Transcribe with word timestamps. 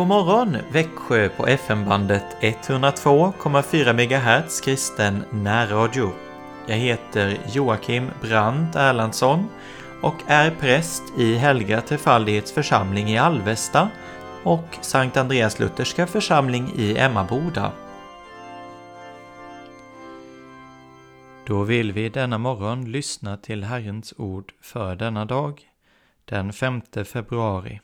God 0.00 0.08
morgon 0.08 0.56
Växjö 0.72 1.28
på 1.28 1.46
FM-bandet 1.46 2.36
102,4 2.40 3.92
MHz 3.92 4.60
kristen 4.60 5.24
närradio. 5.30 6.12
Jag 6.66 6.76
heter 6.76 7.38
Joakim 7.52 8.10
Brandt 8.22 8.76
Erlandsson 8.76 9.48
och 10.02 10.14
är 10.26 10.50
präst 10.50 11.02
i 11.18 11.34
Helga 11.34 11.80
Trefaldighets 11.80 12.52
församling 12.52 13.08
i 13.08 13.18
Alvesta 13.18 13.88
och 14.44 14.78
Sankt 14.80 15.16
Andreas 15.16 15.58
Lutherska 15.58 16.06
församling 16.06 16.72
i 16.76 16.98
Emmaboda. 16.98 17.72
Då 21.46 21.62
vill 21.62 21.92
vi 21.92 22.08
denna 22.08 22.38
morgon 22.38 22.92
lyssna 22.92 23.36
till 23.36 23.64
Herrens 23.64 24.14
ord 24.16 24.52
för 24.60 24.96
denna 24.96 25.24
dag, 25.24 25.60
den 26.24 26.52
5 26.52 26.82
februari. 27.04 27.80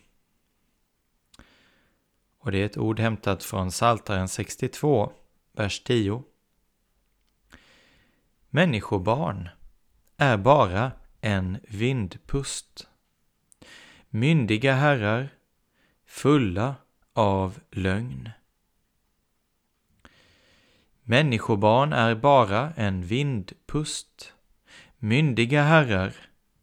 Och 2.46 2.52
det 2.52 2.58
är 2.58 2.66
ett 2.66 2.78
ord 2.78 3.00
hämtat 3.00 3.44
från 3.44 3.70
Psaltaren 3.70 4.28
62, 4.28 5.12
vers 5.52 5.80
10. 5.80 6.22
Människobarn 8.50 9.48
är 10.16 10.36
bara 10.36 10.92
en 11.20 11.58
vindpust. 11.68 12.88
Myndiga 14.08 14.74
herrar 14.74 15.28
fulla 16.04 16.74
av 17.12 17.58
lögn. 17.70 18.30
Människobarn 21.02 21.92
är 21.92 22.14
bara 22.14 22.72
en 22.76 23.02
vindpust. 23.02 24.32
Myndiga 24.98 25.62
herrar 25.62 26.12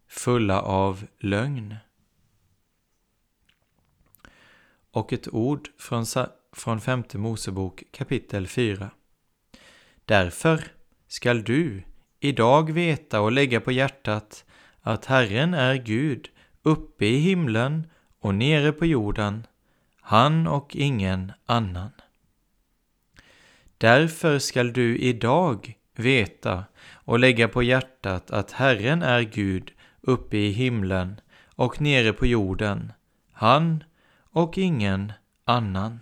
fulla 0.08 0.62
av 0.62 1.08
lögn 1.20 1.76
och 4.94 5.14
ett 5.14 5.34
ord 5.34 5.70
från, 5.78 6.06
från 6.52 6.82
femte 6.82 7.18
Mosebok 7.18 7.84
kapitel 7.92 8.48
4. 8.48 8.90
Därför 10.06 10.64
skall 11.08 11.44
du 11.44 11.84
idag 12.20 12.72
veta 12.72 13.22
och 13.22 13.32
lägga 13.32 13.62
på 13.62 13.72
hjärtat 13.72 14.46
att 14.82 15.06
Herren 15.06 15.54
är 15.54 15.76
Gud 15.76 16.30
uppe 16.64 17.06
i 17.06 17.18
himlen 17.18 17.88
och 18.20 18.36
nere 18.36 18.72
på 18.72 18.86
jorden, 18.86 19.48
han 20.02 20.48
och 20.48 20.76
ingen 20.76 21.32
annan. 21.46 21.92
Därför 23.78 24.40
skall 24.40 24.74
du 24.74 24.98
idag 24.98 25.78
veta 25.96 26.64
och 26.92 27.20
lägga 27.20 27.48
på 27.48 27.64
hjärtat 27.64 28.32
att 28.32 28.52
Herren 28.52 29.02
är 29.02 29.22
Gud 29.22 29.72
uppe 30.02 30.38
i 30.38 30.52
himlen 30.52 31.22
och 31.56 31.82
nere 31.82 32.14
på 32.14 32.26
jorden, 32.26 32.92
han 33.32 33.84
och 34.34 34.58
ingen 34.58 35.14
annan. 35.46 36.00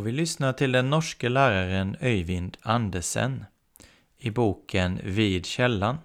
Och 0.00 0.06
vi 0.06 0.12
lyssnar 0.12 0.52
till 0.52 0.72
den 0.72 0.90
norske 0.90 1.28
läraren 1.28 1.96
Öyvind 2.00 2.56
Andersen 2.60 3.44
i 4.18 4.30
boken 4.30 5.00
Vid 5.04 5.46
källan. 5.46 5.98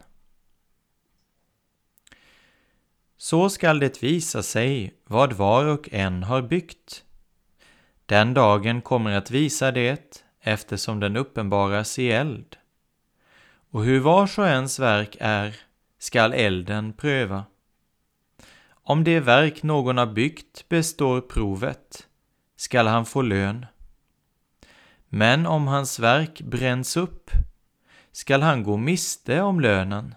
Så 3.18 3.50
skall 3.50 3.80
det 3.80 4.04
visa 4.04 4.44
sig 4.44 4.94
vad 5.06 5.34
var 5.34 5.66
och 5.66 5.90
en 5.92 6.24
har 6.24 6.42
byggt. 6.42 7.04
Den 8.06 8.34
dagen 8.34 8.82
kommer 8.82 9.12
att 9.12 9.32
visa 9.32 9.72
det 9.72 10.24
eftersom 10.42 11.00
den 11.00 11.18
uppenbaras 11.18 12.00
i 12.00 12.12
eld. 12.12 12.58
Och 13.72 13.84
hur 13.84 14.00
vars 14.00 14.40
och 14.40 14.48
ens 14.48 14.80
verk 14.80 15.18
är 15.20 15.56
skall 16.00 16.34
elden 16.34 16.94
pröva. 16.94 17.46
Om 18.70 19.04
det 19.04 19.20
verk 19.20 19.64
någon 19.64 19.98
har 19.98 20.14
byggt 20.14 20.70
består 20.70 21.22
provet 21.22 22.08
skall 22.56 22.88
han 22.88 23.06
få 23.06 23.22
lön. 23.22 23.66
Men 25.10 25.46
om 25.46 25.68
hans 25.68 26.00
verk 26.00 26.42
bränns 26.42 26.98
upp 26.98 27.32
skall 28.12 28.42
han 28.42 28.64
gå 28.64 28.78
miste 28.78 29.42
om 29.42 29.60
lönen. 29.60 30.16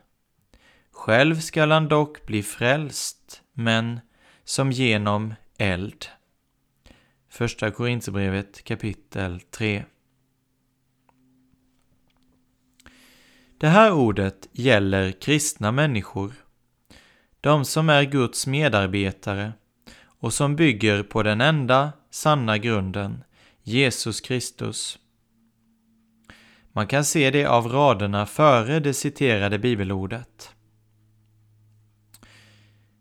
Själv 0.92 1.40
skall 1.40 1.70
han 1.70 1.88
dock 1.88 2.26
bli 2.26 2.42
frälst, 2.42 3.42
men 3.52 4.00
som 4.44 4.72
genom 4.72 5.34
eld. 5.58 6.06
Första 7.28 7.70
Korinthierbrevet 7.70 8.64
kapitel 8.64 9.40
3. 9.40 9.84
Det 13.58 13.68
här 13.68 13.92
ordet 13.92 14.48
gäller 14.52 15.12
kristna 15.12 15.72
människor, 15.72 16.32
de 17.40 17.64
som 17.64 17.88
är 17.88 18.02
Guds 18.02 18.46
medarbetare 18.46 19.52
och 20.00 20.32
som 20.32 20.56
bygger 20.56 21.02
på 21.02 21.22
den 21.22 21.40
enda 21.40 21.92
sanna 22.10 22.58
grunden, 22.58 23.24
Jesus 23.68 24.20
Kristus. 24.20 24.98
Man 26.72 26.86
kan 26.86 27.04
se 27.04 27.30
det 27.30 27.44
av 27.44 27.68
raderna 27.68 28.26
före 28.26 28.80
det 28.80 28.94
citerade 28.94 29.58
bibelordet. 29.58 30.54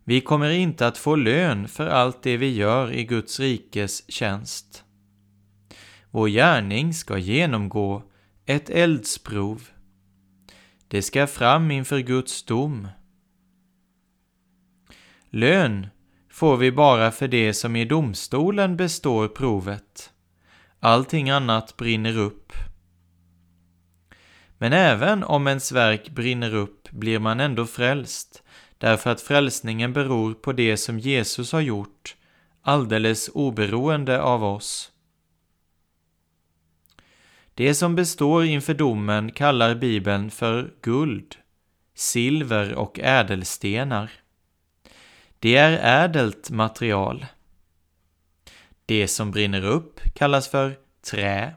Vi 0.03 0.21
kommer 0.21 0.49
inte 0.49 0.87
att 0.87 0.97
få 0.97 1.15
lön 1.15 1.67
för 1.67 1.87
allt 1.87 2.23
det 2.23 2.37
vi 2.37 2.55
gör 2.55 2.91
i 2.91 3.03
Guds 3.03 3.39
rikes 3.39 4.11
tjänst. 4.11 4.83
Vår 6.11 6.27
gärning 6.27 6.93
ska 6.93 7.17
genomgå 7.17 8.03
ett 8.45 8.69
eldsprov. 8.69 9.69
Det 10.87 11.01
ska 11.01 11.27
fram 11.27 11.71
inför 11.71 11.99
Guds 11.99 12.43
dom. 12.43 12.87
Lön 15.29 15.87
får 16.29 16.57
vi 16.57 16.71
bara 16.71 17.11
för 17.11 17.27
det 17.27 17.53
som 17.53 17.75
i 17.75 17.85
domstolen 17.85 18.77
består 18.77 19.27
provet. 19.27 20.13
Allting 20.79 21.29
annat 21.29 21.77
brinner 21.77 22.17
upp. 22.17 22.53
Men 24.57 24.73
även 24.73 25.23
om 25.23 25.47
ens 25.47 25.71
verk 25.71 26.09
brinner 26.09 26.55
upp 26.55 26.89
blir 26.89 27.19
man 27.19 27.39
ändå 27.39 27.65
frälst, 27.65 28.43
därför 28.77 29.09
att 29.09 29.21
frälsningen 29.21 29.93
beror 29.93 30.33
på 30.33 30.53
det 30.53 30.77
som 30.77 30.99
Jesus 30.99 31.51
har 31.51 31.61
gjort, 31.61 32.15
alldeles 32.61 33.29
oberoende 33.33 34.21
av 34.21 34.43
oss. 34.43 34.91
Det 37.53 37.75
som 37.75 37.95
består 37.95 38.45
inför 38.45 38.73
domen 38.73 39.31
kallar 39.31 39.75
Bibeln 39.75 40.31
för 40.31 40.73
guld, 40.81 41.35
silver 41.95 42.73
och 42.75 42.99
ädelstenar. 42.99 44.11
Det 45.39 45.55
är 45.55 46.03
ädelt 46.05 46.49
material. 46.49 47.25
Det 48.87 49.07
som 49.07 49.31
brinner 49.31 49.65
upp 49.65 49.99
kallas 50.13 50.47
för 50.47 50.77
trä, 51.01 51.53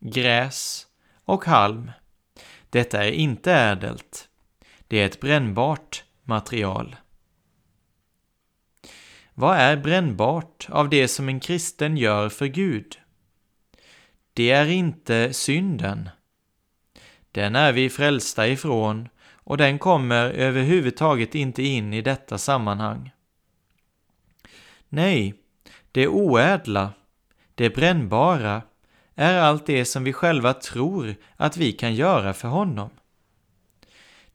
gräs 0.00 0.86
och 1.24 1.44
halm. 1.44 1.90
Detta 2.70 3.04
är 3.04 3.12
inte 3.12 3.52
ädelt. 3.52 4.28
Det 4.88 5.00
är 5.00 5.06
ett 5.06 5.20
brännbart 5.20 6.04
material. 6.24 6.96
Vad 9.34 9.56
är 9.56 9.76
brännbart 9.76 10.66
av 10.70 10.88
det 10.88 11.08
som 11.08 11.28
en 11.28 11.40
kristen 11.40 11.96
gör 11.96 12.28
för 12.28 12.46
Gud? 12.46 12.98
Det 14.32 14.50
är 14.50 14.66
inte 14.66 15.32
synden, 15.32 16.08
den 17.32 17.56
är 17.56 17.72
vi 17.72 17.90
frälsta 17.90 18.48
ifrån 18.48 19.08
och 19.28 19.56
den 19.56 19.78
kommer 19.78 20.30
överhuvudtaget 20.30 21.34
inte 21.34 21.62
in 21.62 21.92
i 21.92 22.02
detta 22.02 22.38
sammanhang. 22.38 23.10
Nej, 24.88 25.34
det 25.96 26.08
oädla, 26.08 26.92
det 27.54 27.70
brännbara, 27.70 28.62
är 29.14 29.38
allt 29.38 29.66
det 29.66 29.84
som 29.84 30.04
vi 30.04 30.12
själva 30.12 30.52
tror 30.52 31.14
att 31.36 31.56
vi 31.56 31.72
kan 31.72 31.94
göra 31.94 32.34
för 32.34 32.48
honom. 32.48 32.90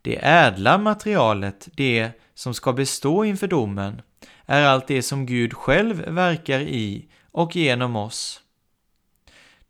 Det 0.02 0.26
ädla 0.26 0.78
materialet, 0.78 1.70
det 1.74 2.12
som 2.34 2.54
ska 2.54 2.74
bestå 2.74 3.26
inför 3.26 3.48
domen, 3.48 4.02
är 4.46 4.64
allt 4.64 4.88
det 4.88 5.02
som 5.02 5.26
Gud 5.26 5.54
själv 5.54 6.06
verkar 6.08 6.60
i 6.60 7.10
och 7.32 7.56
genom 7.56 7.96
oss. 7.96 8.42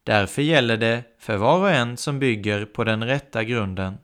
Därför 0.04 0.42
gäller 0.42 0.78
det 0.78 1.04
för 1.20 1.38
var 1.38 1.60
och 1.60 1.70
en 1.70 1.98
som 1.98 2.20
bygger 2.20 2.66
på 2.66 2.84
den 2.84 3.04
rätta 3.04 3.44
grunden, 3.44 3.98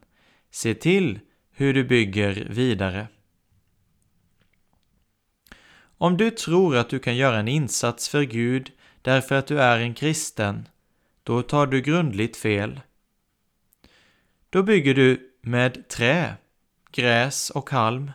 se 0.51 0.73
till 0.73 1.19
hur 1.51 1.73
du 1.73 1.83
bygger 1.83 2.47
vidare. 2.49 3.07
Om 5.97 6.17
du 6.17 6.31
tror 6.31 6.77
att 6.77 6.89
du 6.89 6.99
kan 6.99 7.15
göra 7.15 7.39
en 7.39 7.47
insats 7.47 8.09
för 8.09 8.23
Gud 8.23 8.71
därför 9.01 9.35
att 9.35 9.47
du 9.47 9.61
är 9.61 9.79
en 9.79 9.93
kristen, 9.93 10.67
då 11.23 11.41
tar 11.41 11.67
du 11.67 11.81
grundligt 11.81 12.37
fel. 12.37 12.79
Då 14.49 14.63
bygger 14.63 14.93
du 14.93 15.31
med 15.41 15.87
trä, 15.87 16.35
gräs 16.91 17.49
och 17.49 17.69
halm. 17.69 18.11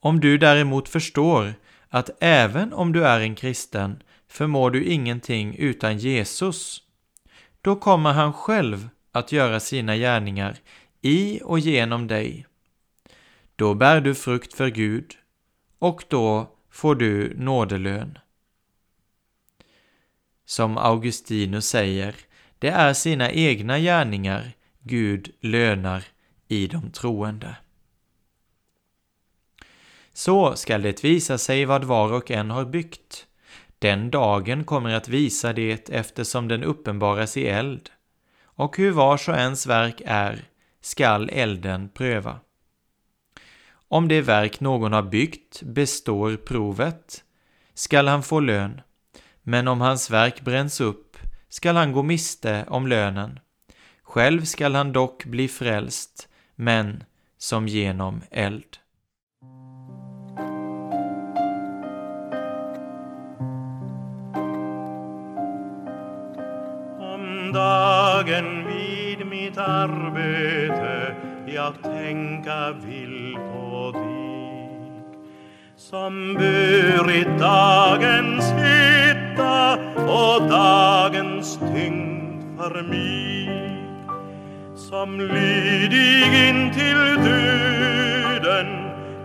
Om 0.00 0.20
du 0.20 0.38
däremot 0.38 0.88
förstår 0.88 1.54
att 1.88 2.10
även 2.20 2.72
om 2.72 2.92
du 2.92 3.06
är 3.06 3.20
en 3.20 3.34
kristen 3.34 4.02
förmår 4.28 4.70
du 4.70 4.84
ingenting 4.84 5.56
utan 5.56 5.98
Jesus, 5.98 6.82
då 7.60 7.76
kommer 7.76 8.12
han 8.12 8.32
själv 8.32 8.88
att 9.12 9.32
göra 9.32 9.60
sina 9.60 9.96
gärningar 9.96 10.56
i 11.00 11.40
och 11.44 11.58
genom 11.58 12.06
dig. 12.06 12.46
Då 13.56 13.74
bär 13.74 14.00
du 14.00 14.14
frukt 14.14 14.54
för 14.54 14.68
Gud 14.68 15.16
och 15.82 16.04
då 16.08 16.46
får 16.70 16.94
du 16.94 17.34
nådelön. 17.36 18.18
Som 20.44 20.78
Augustinus 20.78 21.66
säger, 21.66 22.14
det 22.58 22.68
är 22.68 22.92
sina 22.94 23.30
egna 23.30 23.78
gärningar 23.78 24.52
Gud 24.80 25.34
lönar 25.40 26.04
i 26.48 26.66
de 26.66 26.90
troende. 26.90 27.56
Så 30.12 30.56
skall 30.56 30.82
det 30.82 31.04
visa 31.04 31.38
sig 31.38 31.64
vad 31.64 31.84
var 31.84 32.12
och 32.12 32.30
en 32.30 32.50
har 32.50 32.64
byggt. 32.64 33.26
Den 33.78 34.10
dagen 34.10 34.64
kommer 34.64 34.94
att 34.94 35.08
visa 35.08 35.52
det 35.52 35.90
eftersom 35.90 36.48
den 36.48 36.62
uppenbaras 36.62 37.36
i 37.36 37.46
eld. 37.46 37.90
Och 38.44 38.76
hur 38.76 38.90
vars 38.90 39.28
och 39.28 39.36
ens 39.36 39.66
verk 39.66 40.02
är 40.04 40.44
skall 40.80 41.30
elden 41.32 41.88
pröva. 41.88 42.40
Om 43.92 44.08
det 44.08 44.20
verk 44.20 44.60
någon 44.60 44.92
har 44.92 45.02
byggt 45.02 45.62
består 45.62 46.36
provet 46.36 47.24
skall 47.74 48.08
han 48.08 48.22
få 48.22 48.40
lön, 48.40 48.80
men 49.42 49.68
om 49.68 49.80
hans 49.80 50.10
verk 50.10 50.40
bränns 50.40 50.80
upp 50.80 51.16
skall 51.48 51.76
han 51.76 51.92
gå 51.92 52.02
miste 52.02 52.64
om 52.68 52.86
lönen. 52.86 53.38
Själv 54.02 54.44
skall 54.44 54.74
han 54.74 54.92
dock 54.92 55.24
bli 55.24 55.48
frälst, 55.48 56.28
men 56.54 57.04
som 57.38 57.68
genom 57.68 58.20
eld. 58.30 58.76
Om 67.00 67.52
dagen 67.54 68.66
vid 68.66 69.26
mitt 69.26 69.58
arbete 69.58 71.16
jag 71.46 71.82
tänka 71.82 72.72
vill 72.72 73.36
på 73.36 73.61
som 75.92 76.34
burit 76.34 77.38
dagens 77.38 78.44
hetta 78.44 79.78
och 79.96 80.48
dagens 80.48 81.58
tyngd 81.58 82.58
för 82.58 82.82
mig. 82.82 83.48
Som 84.74 85.20
lydig 85.20 86.48
in 86.48 86.72
till 86.72 87.24
döden, 87.24 88.66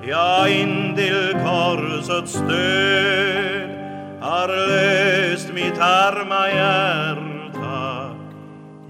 ja 0.08 0.48
in 0.48 0.96
till 0.96 1.34
korsets 1.34 2.34
död 2.34 3.70
har 4.22 4.48
löst 4.48 5.54
mitt 5.54 5.80
arma 5.80 6.48
hjärta 6.48 8.16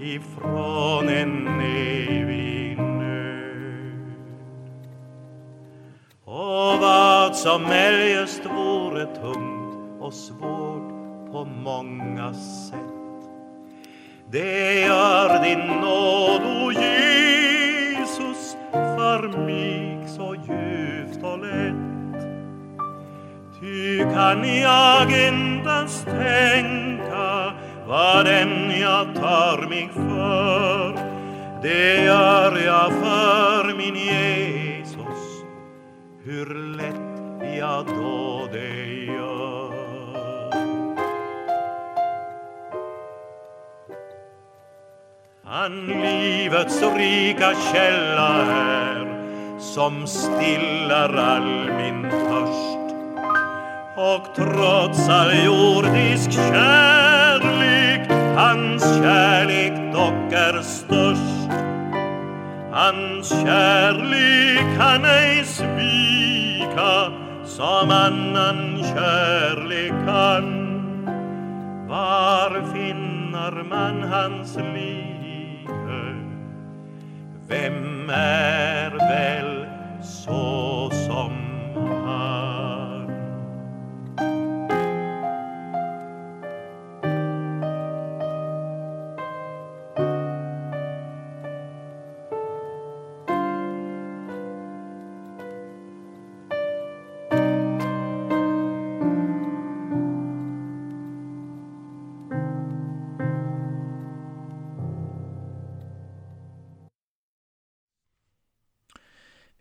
ifrån 0.00 1.08
en 1.08 1.60
evig 1.60 2.37
som 7.42 7.64
eljest 7.64 8.42
vore 8.46 9.06
tungt 9.06 10.00
och 10.00 10.14
svårt 10.14 11.32
på 11.32 11.44
många 11.44 12.34
sätt 12.34 12.98
det 14.30 14.80
gör 14.80 15.42
din 15.42 15.58
nåd, 15.58 16.42
o 16.42 16.72
Jesus, 16.72 18.56
för 18.72 19.28
mig 19.28 20.08
så 20.08 20.34
djupt 20.34 21.24
och 21.24 21.38
lätt. 21.38 22.22
Ty 23.60 23.98
kan 23.98 24.58
jag 24.58 25.26
endast 25.28 26.04
tänka 26.06 27.52
vad 27.86 28.26
än 28.26 28.80
jag 28.80 29.14
tar 29.14 29.68
mig 29.68 29.90
för, 29.94 30.98
det 31.62 32.04
gör 32.04 32.58
jag 32.66 32.92
för 32.92 33.76
min 33.76 33.96
Jesus, 33.96 35.44
hur 36.24 36.76
lätt 36.76 36.97
livets 46.48 46.82
rika 46.96 47.54
källa 47.72 48.42
är 48.52 49.06
som 49.58 50.06
stillar 50.06 51.14
all 51.16 51.72
min 51.76 52.02
törst. 52.10 52.96
Och 53.96 54.34
trots 54.36 55.08
all 55.08 55.44
jordisk 55.44 56.32
kärlek 56.32 58.10
hans 58.36 58.82
kärlek 58.82 59.92
dock 59.92 60.32
är 60.32 60.62
störst. 60.62 61.50
Hans 62.72 63.28
kärlek 63.28 64.78
kan 64.78 65.04
ej 65.04 65.44
svika 65.44 67.07
som 67.58 67.90
annan 67.90 68.82
kärlek 68.82 69.92
kan. 70.06 70.48
Var 71.88 72.72
finner 72.72 73.64
man 73.64 74.02
hans 74.02 74.56
liv 74.56 75.68
vem 77.48 78.10
är 78.10 78.90
väl 78.90 79.66
så 80.02 80.57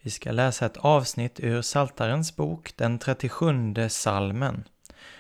Vi 0.07 0.11
ska 0.11 0.31
läsa 0.31 0.65
ett 0.65 0.77
avsnitt 0.77 1.39
ur 1.39 1.61
Saltarens 1.61 2.35
bok, 2.35 2.73
den 2.75 2.99
37 2.99 3.89
salmen 3.89 4.63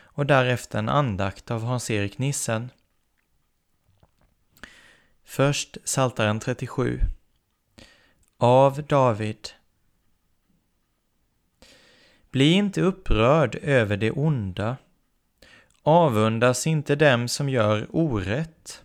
och 0.01 0.25
därefter 0.25 0.79
en 0.79 0.89
andakt 0.89 1.51
av 1.51 1.63
Hans-Erik 1.63 2.17
Nissen. 2.17 2.71
Först 5.23 5.77
Saltaren 5.83 6.39
37 6.39 6.99
Av 8.37 8.83
David 8.83 9.49
Bli 12.31 12.51
inte 12.51 12.81
upprörd 12.81 13.55
över 13.55 13.97
det 13.97 14.11
onda. 14.11 14.77
Avundas 15.83 16.67
inte 16.67 16.95
dem 16.95 17.27
som 17.27 17.49
gör 17.49 17.87
orätt. 17.89 18.83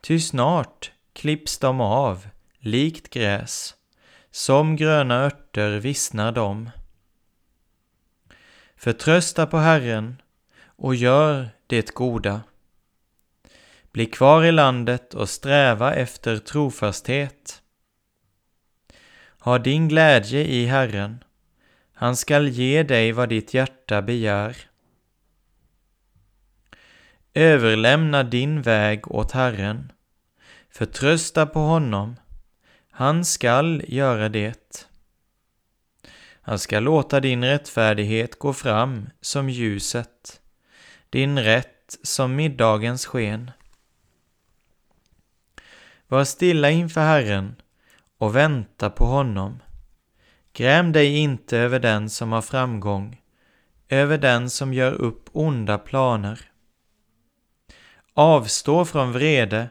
Ty 0.00 0.20
snart 0.20 0.92
klipps 1.12 1.58
de 1.58 1.80
av, 1.80 2.28
likt 2.58 3.10
gräs, 3.10 3.74
som 4.34 4.76
gröna 4.76 5.14
örter 5.14 5.78
vissnar 5.78 6.32
de. 6.32 6.70
Förtrösta 8.76 9.46
på 9.46 9.58
Herren 9.58 10.22
och 10.66 10.94
gör 10.94 11.50
det 11.66 11.94
goda. 11.94 12.40
Bli 13.92 14.06
kvar 14.06 14.44
i 14.44 14.52
landet 14.52 15.14
och 15.14 15.28
sträva 15.28 15.94
efter 15.94 16.36
trofasthet. 16.36 17.62
Ha 19.38 19.58
din 19.58 19.88
glädje 19.88 20.44
i 20.44 20.66
Herren. 20.66 21.24
Han 21.92 22.16
skall 22.16 22.48
ge 22.48 22.82
dig 22.82 23.12
vad 23.12 23.28
ditt 23.28 23.54
hjärta 23.54 24.02
begär. 24.02 24.56
Överlämna 27.34 28.22
din 28.22 28.62
väg 28.62 29.10
åt 29.10 29.32
Herren. 29.32 29.92
Förtrösta 30.70 31.46
på 31.46 31.60
honom. 31.60 32.16
Han 32.96 33.24
skall 33.24 33.82
göra 33.88 34.28
det. 34.28 34.86
Han 36.40 36.58
skall 36.58 36.82
låta 36.82 37.20
din 37.20 37.44
rättfärdighet 37.44 38.38
gå 38.38 38.52
fram 38.52 39.08
som 39.20 39.50
ljuset, 39.50 40.40
din 41.10 41.38
rätt 41.38 41.98
som 42.02 42.36
middagens 42.36 43.06
sken. 43.06 43.50
Var 46.08 46.24
stilla 46.24 46.70
inför 46.70 47.00
Herren 47.00 47.56
och 48.18 48.36
vänta 48.36 48.90
på 48.90 49.04
honom. 49.04 49.62
Gräm 50.52 50.92
dig 50.92 51.16
inte 51.16 51.58
över 51.58 51.78
den 51.78 52.10
som 52.10 52.32
har 52.32 52.42
framgång, 52.42 53.20
över 53.88 54.18
den 54.18 54.50
som 54.50 54.74
gör 54.74 54.92
upp 54.92 55.28
onda 55.32 55.78
planer. 55.78 56.40
Avstå 58.12 58.84
från 58.84 59.12
vrede 59.12 59.68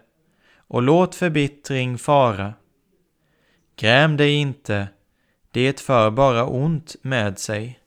och 0.56 0.82
låt 0.82 1.16
förbittring 1.16 1.98
fara. 1.98 2.54
Gräm 3.76 4.18
dig 4.18 4.34
inte, 4.34 4.88
det 5.52 5.80
för 5.80 6.12
bara 6.12 6.46
ont 6.46 6.96
med 7.02 7.40
sig. 7.40 7.80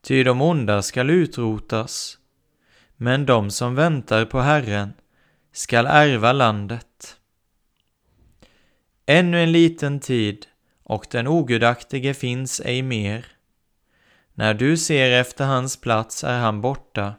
Ty 0.00 0.24
de 0.24 0.42
onda 0.42 0.82
skall 0.82 1.10
utrotas, 1.10 2.18
men 2.96 3.26
de 3.26 3.50
som 3.50 3.74
väntar 3.74 4.24
på 4.24 4.40
Herren 4.40 4.92
skall 5.52 5.86
ärva 5.86 6.32
landet. 6.32 7.16
Ännu 9.06 9.42
en 9.42 9.52
liten 9.52 10.00
tid, 10.00 10.46
och 10.82 11.06
den 11.10 11.26
ogudaktige 11.26 12.14
finns 12.14 12.60
ej 12.64 12.82
mer. 12.82 13.26
När 14.34 14.54
du 14.54 14.76
ser 14.76 15.20
efter 15.20 15.44
hans 15.44 15.80
plats 15.80 16.24
är 16.24 16.38
han 16.38 16.60
borta. 16.60 17.14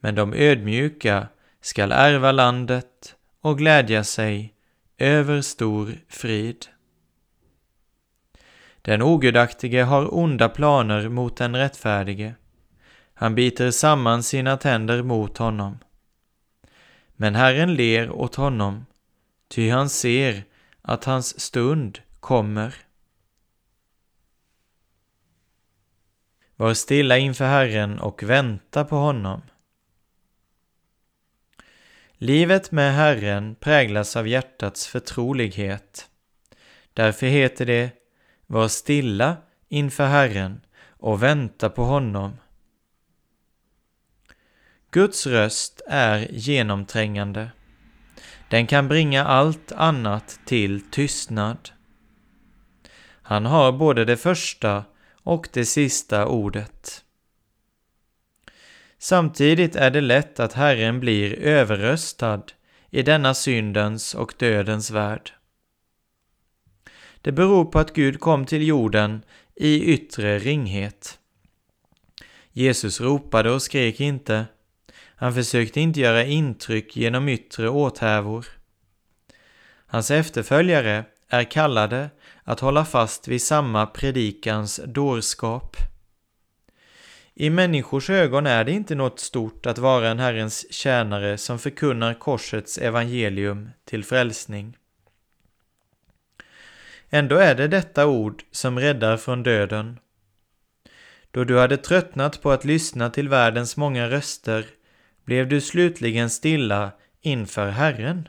Men 0.00 0.14
de 0.14 0.34
ödmjuka 0.34 1.28
skall 1.60 1.92
ärva 1.92 2.32
landet 2.32 3.16
och 3.40 3.58
glädja 3.58 4.04
sig 4.04 4.54
över 5.02 5.40
stor 5.40 5.98
frid. 6.08 6.66
Den 8.82 9.02
ogudaktige 9.02 9.82
har 9.82 10.14
onda 10.14 10.48
planer 10.48 11.08
mot 11.08 11.36
den 11.36 11.56
rättfärdige. 11.56 12.34
Han 13.14 13.34
biter 13.34 13.70
samman 13.70 14.22
sina 14.22 14.56
tänder 14.56 15.02
mot 15.02 15.38
honom. 15.38 15.78
Men 17.12 17.34
Herren 17.34 17.74
ler 17.74 18.10
åt 18.10 18.34
honom, 18.34 18.86
ty 19.48 19.70
han 19.70 19.88
ser 19.88 20.44
att 20.82 21.04
hans 21.04 21.40
stund 21.40 21.98
kommer. 22.20 22.74
Var 26.56 26.74
stilla 26.74 27.18
inför 27.18 27.44
Herren 27.44 27.98
och 27.98 28.22
vänta 28.22 28.84
på 28.84 28.96
honom. 28.96 29.42
Livet 32.22 32.72
med 32.72 32.94
Herren 32.94 33.54
präglas 33.54 34.16
av 34.16 34.28
hjärtats 34.28 34.86
förtrolighet. 34.86 36.08
Därför 36.94 37.26
heter 37.26 37.66
det 37.66 37.90
Var 38.46 38.68
stilla 38.68 39.36
inför 39.68 40.06
Herren 40.06 40.60
och 40.88 41.22
vänta 41.22 41.70
på 41.70 41.84
honom. 41.84 42.36
Guds 44.90 45.26
röst 45.26 45.80
är 45.88 46.28
genomträngande. 46.30 47.50
Den 48.50 48.66
kan 48.66 48.88
bringa 48.88 49.24
allt 49.24 49.72
annat 49.72 50.40
till 50.44 50.90
tystnad. 50.90 51.70
Han 53.22 53.46
har 53.46 53.72
både 53.72 54.04
det 54.04 54.16
första 54.16 54.84
och 55.22 55.48
det 55.52 55.64
sista 55.64 56.26
ordet. 56.26 57.04
Samtidigt 59.02 59.76
är 59.76 59.90
det 59.90 60.00
lätt 60.00 60.40
att 60.40 60.52
Herren 60.52 61.00
blir 61.00 61.38
överröstad 61.38 62.42
i 62.90 63.02
denna 63.02 63.34
syndens 63.34 64.14
och 64.14 64.34
dödens 64.38 64.90
värld. 64.90 65.32
Det 67.22 67.32
beror 67.32 67.64
på 67.64 67.78
att 67.78 67.92
Gud 67.92 68.20
kom 68.20 68.46
till 68.46 68.66
jorden 68.66 69.24
i 69.54 69.84
yttre 69.84 70.38
ringhet. 70.38 71.18
Jesus 72.52 73.00
ropade 73.00 73.50
och 73.50 73.62
skrek 73.62 74.00
inte. 74.00 74.44
Han 75.16 75.34
försökte 75.34 75.80
inte 75.80 76.00
göra 76.00 76.24
intryck 76.24 76.96
genom 76.96 77.28
yttre 77.28 77.68
åthävor. 77.68 78.46
Hans 79.86 80.10
efterföljare 80.10 81.04
är 81.28 81.44
kallade 81.44 82.10
att 82.44 82.60
hålla 82.60 82.84
fast 82.84 83.28
vid 83.28 83.42
samma 83.42 83.86
predikans 83.86 84.80
dårskap. 84.86 85.76
I 87.34 87.50
människors 87.50 88.10
ögon 88.10 88.46
är 88.46 88.64
det 88.64 88.72
inte 88.72 88.94
något 88.94 89.20
stort 89.20 89.66
att 89.66 89.78
vara 89.78 90.08
en 90.08 90.18
Herrens 90.18 90.72
tjänare 90.72 91.38
som 91.38 91.58
förkunnar 91.58 92.14
korsets 92.14 92.78
evangelium 92.78 93.70
till 93.84 94.04
frälsning. 94.04 94.76
Ändå 97.10 97.36
är 97.36 97.54
det 97.54 97.68
detta 97.68 98.06
ord 98.06 98.44
som 98.50 98.78
räddar 98.78 99.16
från 99.16 99.42
döden. 99.42 99.98
Då 101.30 101.44
du 101.44 101.58
hade 101.58 101.76
tröttnat 101.76 102.42
på 102.42 102.50
att 102.50 102.64
lyssna 102.64 103.10
till 103.10 103.28
världens 103.28 103.76
många 103.76 104.10
röster 104.10 104.66
blev 105.24 105.48
du 105.48 105.60
slutligen 105.60 106.30
stilla 106.30 106.92
inför 107.20 107.68
Herren. 107.68 108.28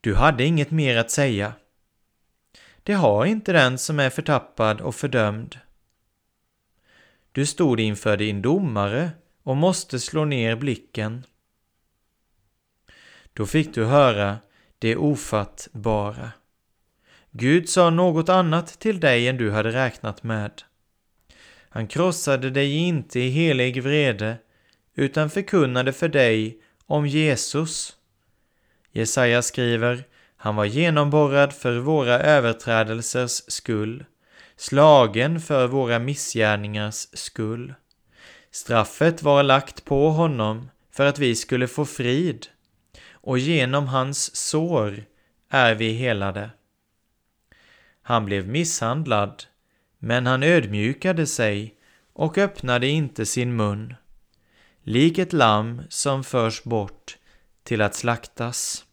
Du 0.00 0.14
hade 0.14 0.44
inget 0.44 0.70
mer 0.70 0.96
att 0.96 1.10
säga. 1.10 1.52
Det 2.82 2.92
har 2.92 3.24
inte 3.24 3.52
den 3.52 3.78
som 3.78 4.00
är 4.00 4.10
förtappad 4.10 4.80
och 4.80 4.94
fördömd. 4.94 5.58
Du 7.34 7.46
stod 7.46 7.80
inför 7.80 8.16
din 8.16 8.42
domare 8.42 9.10
och 9.42 9.56
måste 9.56 10.00
slå 10.00 10.24
ner 10.24 10.56
blicken. 10.56 11.26
Då 13.32 13.46
fick 13.46 13.74
du 13.74 13.84
höra 13.84 14.38
det 14.78 14.96
ofattbara. 14.96 16.30
Gud 17.30 17.68
sa 17.68 17.90
något 17.90 18.28
annat 18.28 18.66
till 18.80 19.00
dig 19.00 19.28
än 19.28 19.36
du 19.36 19.50
hade 19.50 19.72
räknat 19.72 20.22
med. 20.22 20.62
Han 21.68 21.86
krossade 21.86 22.50
dig 22.50 22.76
inte 22.76 23.20
i 23.20 23.28
helig 23.28 23.82
vrede, 23.82 24.36
utan 24.94 25.30
förkunnade 25.30 25.92
för 25.92 26.08
dig 26.08 26.58
om 26.86 27.06
Jesus. 27.06 27.96
Jesaja 28.92 29.42
skriver, 29.42 30.04
han 30.36 30.56
var 30.56 30.64
genomborrad 30.64 31.52
för 31.52 31.78
våra 31.78 32.20
överträdelsers 32.20 33.42
skull, 33.48 34.04
slagen 34.56 35.40
för 35.40 35.66
våra 35.66 35.98
missgärningars 35.98 37.08
skull. 37.12 37.74
Straffet 38.50 39.22
var 39.22 39.42
lagt 39.42 39.84
på 39.84 40.10
honom 40.10 40.70
för 40.90 41.06
att 41.06 41.18
vi 41.18 41.36
skulle 41.36 41.68
få 41.68 41.84
frid, 41.84 42.46
och 43.12 43.38
genom 43.38 43.86
hans 43.86 44.36
sår 44.36 45.04
är 45.50 45.74
vi 45.74 45.92
helade. 45.92 46.50
Han 48.02 48.24
blev 48.24 48.48
misshandlad, 48.48 49.44
men 49.98 50.26
han 50.26 50.42
ödmjukade 50.42 51.26
sig 51.26 51.74
och 52.12 52.38
öppnade 52.38 52.86
inte 52.86 53.26
sin 53.26 53.56
mun, 53.56 53.94
lik 54.82 55.18
ett 55.18 55.32
lamm 55.32 55.82
som 55.88 56.24
förs 56.24 56.62
bort 56.64 57.18
till 57.62 57.82
att 57.82 57.94
slaktas. 57.94 58.84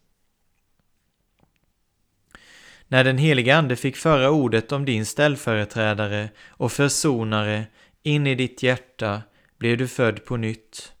När 2.92 3.04
den 3.04 3.18
helige 3.18 3.56
Ande 3.56 3.76
fick 3.76 3.96
föra 3.96 4.30
ordet 4.30 4.72
om 4.72 4.84
din 4.84 5.06
ställföreträdare 5.06 6.30
och 6.48 6.72
försonare 6.72 7.66
in 8.02 8.26
i 8.26 8.34
ditt 8.34 8.62
hjärta 8.62 9.22
blev 9.58 9.78
du 9.78 9.88
född 9.88 10.24
på 10.24 10.36
nytt. 10.36 10.92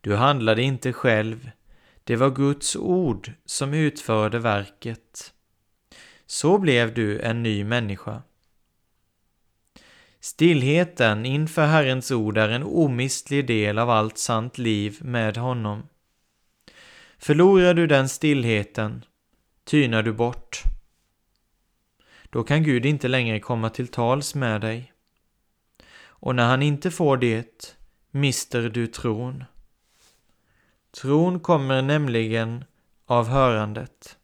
Du 0.00 0.16
handlade 0.16 0.62
inte 0.62 0.92
själv, 0.92 1.50
det 2.04 2.16
var 2.16 2.30
Guds 2.30 2.76
ord 2.76 3.32
som 3.44 3.74
utförde 3.74 4.38
verket. 4.38 5.32
Så 6.26 6.58
blev 6.58 6.94
du 6.94 7.20
en 7.20 7.42
ny 7.42 7.64
människa. 7.64 8.22
Stillheten 10.20 11.26
inför 11.26 11.66
Herrens 11.66 12.10
ord 12.10 12.38
är 12.38 12.48
en 12.48 12.62
omistlig 12.62 13.46
del 13.46 13.78
av 13.78 13.90
allt 13.90 14.18
sant 14.18 14.58
liv 14.58 14.98
med 15.00 15.36
honom. 15.36 15.82
Förlorar 17.18 17.74
du 17.74 17.86
den 17.86 18.08
stillheten 18.08 19.04
tynar 19.64 20.02
du 20.02 20.12
bort. 20.12 20.62
Då 22.30 22.42
kan 22.42 22.62
Gud 22.62 22.86
inte 22.86 23.08
längre 23.08 23.40
komma 23.40 23.70
till 23.70 23.88
tals 23.88 24.34
med 24.34 24.60
dig. 24.60 24.92
Och 26.06 26.34
när 26.34 26.46
han 26.46 26.62
inte 26.62 26.90
får 26.90 27.16
det 27.16 27.76
mister 28.10 28.62
du 28.68 28.86
tron. 28.86 29.44
Tron 31.00 31.40
kommer 31.40 31.82
nämligen 31.82 32.64
av 33.06 33.28
hörandet. 33.28 34.16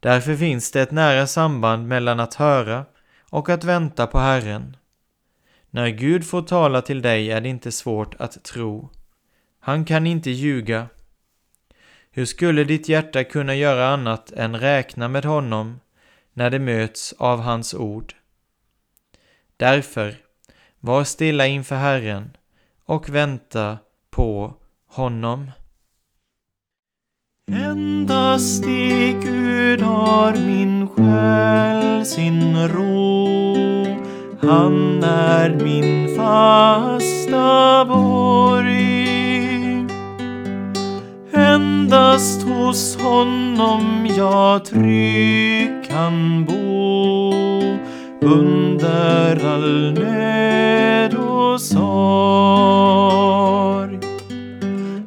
Därför 0.00 0.36
finns 0.36 0.70
det 0.70 0.82
ett 0.82 0.90
nära 0.90 1.26
samband 1.26 1.88
mellan 1.88 2.20
att 2.20 2.34
höra 2.34 2.84
och 3.30 3.48
att 3.48 3.64
vänta 3.64 4.06
på 4.06 4.18
Herren. 4.18 4.76
När 5.70 5.88
Gud 5.88 6.26
får 6.26 6.42
tala 6.42 6.82
till 6.82 7.02
dig 7.02 7.30
är 7.30 7.40
det 7.40 7.48
inte 7.48 7.72
svårt 7.72 8.14
att 8.14 8.44
tro. 8.44 8.90
Han 9.60 9.84
kan 9.84 10.06
inte 10.06 10.30
ljuga. 10.30 10.88
Hur 12.16 12.24
skulle 12.24 12.64
ditt 12.64 12.88
hjärta 12.88 13.24
kunna 13.24 13.54
göra 13.54 13.88
annat 13.88 14.32
än 14.32 14.56
räkna 14.60 15.08
med 15.08 15.24
honom 15.24 15.80
när 16.32 16.50
det 16.50 16.58
möts 16.58 17.14
av 17.18 17.40
hans 17.40 17.74
ord? 17.74 18.14
Därför, 19.56 20.16
var 20.80 21.04
stilla 21.04 21.46
inför 21.46 21.76
Herren 21.76 22.36
och 22.84 23.08
vänta 23.08 23.78
på 24.10 24.54
honom. 24.86 25.50
Endast 27.52 28.66
i 28.66 29.16
Gud 29.22 29.80
har 29.82 30.36
min 30.46 30.88
själ 30.88 32.06
sin 32.06 32.68
ro. 32.68 33.54
Han 34.40 35.02
är 35.02 35.50
min 35.50 36.16
fasta 36.16 37.84
borg. 37.84 38.93
Endast 41.44 42.42
hos 42.42 42.96
honom 42.96 44.08
jag 44.16 44.64
trygg 44.64 45.84
kan 45.88 46.44
bo 46.44 47.34
under 48.20 49.46
all 49.54 49.92
nöd 49.92 51.14
och 51.14 51.60
sorg. 51.60 51.84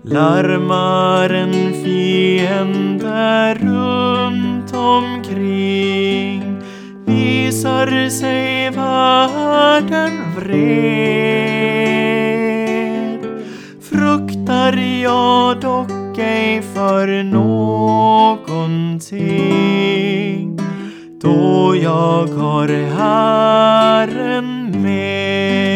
Larmar 0.03 1.29
en 1.29 1.74
fiende 1.84 3.53
runt 3.53 4.74
omkring 4.74 6.62
visar 7.06 8.10
sig 8.10 8.70
världen 8.72 10.12
vred 10.36 10.88
fruktar 13.82 14.74
jag 15.01 15.62
dock 15.62 15.97
ej 16.17 16.62
för 16.62 17.24
någonting 17.24 18.57
då 21.21 21.75
jag 21.75 22.27
har 22.27 22.67
Herren 22.97 24.71
med. 24.81 25.67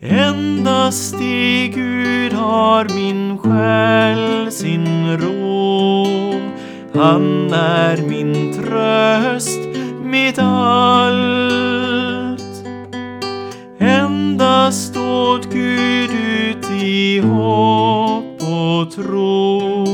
Endast 0.00 1.14
i 1.14 1.68
Gud 1.74 2.32
har 2.32 2.84
min 2.94 3.38
själ 3.38 4.52
sin 4.52 5.16
ro. 5.16 6.06
Han 6.94 7.52
är 7.52 7.96
min 7.96 8.52
tröst, 8.52 9.60
mitt 10.04 10.38
allt. 10.38 11.56
Endast 13.78 14.96
åt 14.96 15.52
Gud 15.52 15.75
hopp 17.28 18.42
och 18.42 18.92
tro 18.92 19.86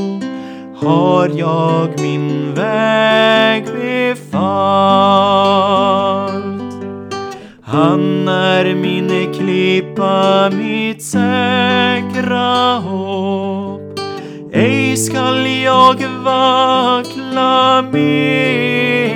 har 0.75 1.29
jag 1.29 2.01
min 2.01 2.53
väg 2.55 3.65
befallt. 3.65 4.43
Han 7.63 8.27
är 8.27 8.75
min 8.75 9.33
klippa, 9.33 10.49
mitt 10.49 11.03
säkra 11.03 12.79
hopp. 12.79 13.99
Ej 14.51 14.97
skall 14.97 15.47
jag 15.47 15.95
vackla 16.23 17.81
mer. 17.91 19.13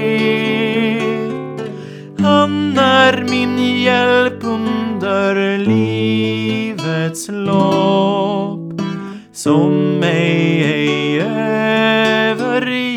Han 2.19 2.77
är 2.77 3.25
min 3.29 3.81
hjälp 3.81 4.43
under 4.43 5.57
livets 6.97 7.27
lopp 7.29 8.81
som 9.31 9.99
mig 9.99 10.63
ej 10.63 11.21
överger. 11.21 12.87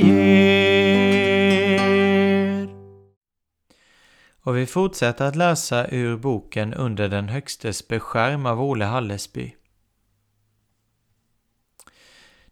Och 4.43 4.57
vi 4.57 4.67
fortsätter 4.67 5.25
att 5.25 5.37
läsa 5.37 5.89
ur 5.89 6.17
boken 6.17 6.75
Under 6.75 7.09
den 7.09 7.29
högstes 7.29 7.89
beskärm 7.89 8.47
av 8.47 8.63
Ole 8.63 8.85
Hallesby. 8.85 9.57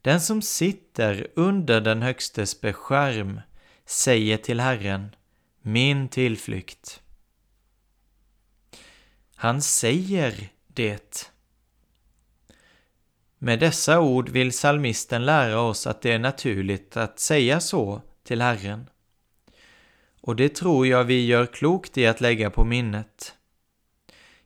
Den 0.02 0.20
som 0.20 0.42
sitter 0.42 1.26
under 1.36 1.80
den 1.80 2.02
högstes 2.02 2.60
beskärm 2.60 3.40
säger 3.86 4.36
till 4.36 4.60
Herren, 4.60 5.14
min 5.62 6.08
tillflykt. 6.08 7.02
Han 9.34 9.62
säger 9.62 10.50
det. 10.66 11.32
Med 13.38 13.60
dessa 13.60 14.00
ord 14.00 14.28
vill 14.28 14.52
salmisten 14.52 15.24
lära 15.26 15.60
oss 15.60 15.86
att 15.86 16.02
det 16.02 16.12
är 16.12 16.18
naturligt 16.18 16.96
att 16.96 17.18
säga 17.18 17.60
så 17.60 18.02
till 18.24 18.42
Herren. 18.42 18.86
Och 20.20 20.36
det 20.36 20.48
tror 20.48 20.86
jag 20.86 21.04
vi 21.04 21.26
gör 21.26 21.46
klokt 21.46 21.98
i 21.98 22.06
att 22.06 22.20
lägga 22.20 22.50
på 22.50 22.64
minnet. 22.64 23.34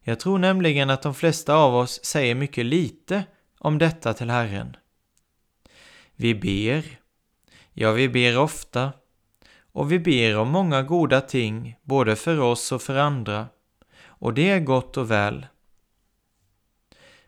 Jag 0.01 0.21
tror 0.21 0.39
nämligen 0.39 0.91
att 0.91 1.03
de 1.03 1.15
flesta 1.15 1.55
av 1.55 1.75
oss 1.75 2.05
säger 2.05 2.35
mycket 2.35 2.67
lite 2.67 3.25
om 3.59 3.79
detta 3.79 4.15
till 4.15 4.31
Herren. 4.31 4.77
Vi 6.17 6.35
ber, 6.35 6.99
ja 7.73 7.93
vi 7.93 8.09
ber 8.09 8.39
ofta, 8.39 8.93
och 9.73 9.93
vi 9.93 9.99
ber 9.99 10.39
om 10.39 10.49
många 10.49 10.83
goda 10.83 11.21
ting 11.21 11.77
både 11.83 12.17
för 12.17 12.41
oss 12.41 12.73
och 12.73 12.83
för 12.83 12.97
andra, 12.97 13.47
och 14.05 14.35
det 14.35 14.51
är 14.51 14.61
gott 14.61 14.97
och 14.97 15.11
väl. 15.11 15.47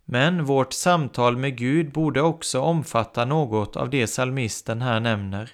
Men 0.04 0.44
vårt 0.44 0.72
samtal 0.72 1.36
med 1.36 1.56
Gud 1.56 1.92
borde 1.92 2.22
också 2.22 2.60
omfatta 2.60 3.24
något 3.24 3.76
av 3.76 3.90
det 3.90 4.06
salmisten 4.06 4.82
här 4.82 5.00
nämner. 5.00 5.50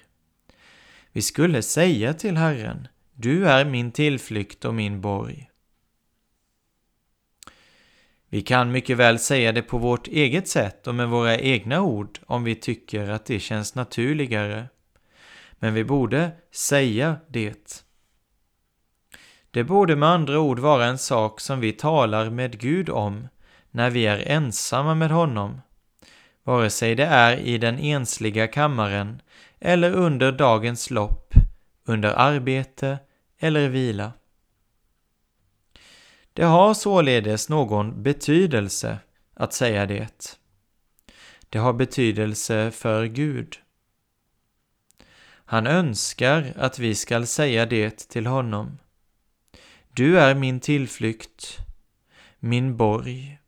Vi 1.11 1.21
skulle 1.21 1.61
säga 1.61 2.13
till 2.13 2.37
Herren, 2.37 2.87
du 3.13 3.47
är 3.47 3.65
min 3.65 3.91
tillflykt 3.91 4.65
och 4.65 4.73
min 4.73 5.01
borg. 5.01 5.47
Vi 8.29 8.41
kan 8.41 8.71
mycket 8.71 8.97
väl 8.97 9.19
säga 9.19 9.51
det 9.51 9.61
på 9.61 9.77
vårt 9.77 10.07
eget 10.07 10.47
sätt 10.47 10.87
och 10.87 10.95
med 10.95 11.09
våra 11.09 11.37
egna 11.37 11.81
ord 11.81 12.19
om 12.25 12.43
vi 12.43 12.55
tycker 12.55 13.09
att 13.09 13.25
det 13.25 13.39
känns 13.39 13.75
naturligare. 13.75 14.67
Men 15.53 15.73
vi 15.73 15.83
borde 15.83 16.31
säga 16.51 17.17
det. 17.27 17.83
Det 19.51 19.63
borde 19.63 19.95
med 19.95 20.09
andra 20.09 20.39
ord 20.39 20.59
vara 20.59 20.85
en 20.85 20.97
sak 20.97 21.39
som 21.39 21.59
vi 21.59 21.71
talar 21.71 22.29
med 22.29 22.59
Gud 22.59 22.89
om 22.89 23.27
när 23.71 23.89
vi 23.89 24.05
är 24.05 24.27
ensamma 24.27 24.95
med 24.95 25.11
honom, 25.11 25.61
vare 26.43 26.69
sig 26.69 26.95
det 26.95 27.05
är 27.05 27.37
i 27.37 27.57
den 27.57 27.79
ensliga 27.79 28.47
kammaren 28.47 29.21
eller 29.59 29.93
under 29.93 30.31
dagens 30.31 30.89
lopp, 30.89 31.33
under 31.85 32.09
arbete 32.09 32.99
eller 33.39 33.69
vila. 33.69 34.11
Det 36.33 36.43
har 36.43 36.73
således 36.73 37.49
någon 37.49 38.03
betydelse 38.03 38.97
att 39.33 39.53
säga 39.53 39.85
det. 39.85 40.37
Det 41.49 41.59
har 41.59 41.73
betydelse 41.73 42.71
för 42.71 43.05
Gud. 43.05 43.57
Han 45.45 45.67
önskar 45.67 46.53
att 46.57 46.79
vi 46.79 46.95
skall 46.95 47.27
säga 47.27 47.65
det 47.65 48.09
till 48.09 48.27
honom. 48.27 48.77
Du 49.93 50.19
är 50.19 50.35
min 50.35 50.59
tillflykt, 50.59 51.57
min 52.39 52.77
borg. 52.77 53.40